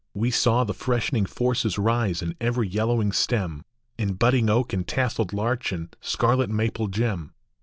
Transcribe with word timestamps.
We 0.15 0.31
saw 0.31 0.63
the 0.63 0.73
freshening 0.73 1.27
forces 1.27 1.77
rise 1.77 2.23
in 2.23 2.35
every 2.41 2.67
yellowing 2.67 3.11
stem, 3.11 3.65
In 3.99 4.13
budding 4.15 4.49
oak 4.49 4.73
and 4.73 4.87
tasselled 4.87 5.31
larch 5.31 5.71
and 5.71 5.95
scarlet 6.01 6.49
maple 6.49 6.87
gem. 6.87 7.33